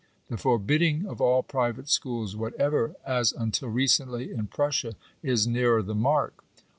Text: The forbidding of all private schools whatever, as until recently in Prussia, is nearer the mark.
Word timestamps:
The 0.29 0.37
forbidding 0.37 1.05
of 1.05 1.21
all 1.21 1.43
private 1.43 1.87
schools 1.87 2.35
whatever, 2.35 2.95
as 3.05 3.31
until 3.31 3.69
recently 3.69 4.31
in 4.31 4.47
Prussia, 4.47 4.95
is 5.21 5.45
nearer 5.45 5.83
the 5.83 5.93
mark. 5.93 6.43